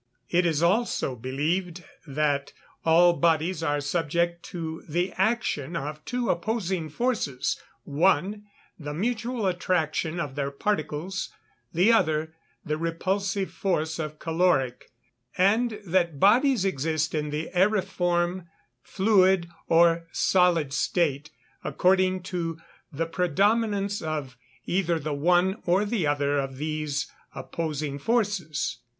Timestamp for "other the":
11.93-12.79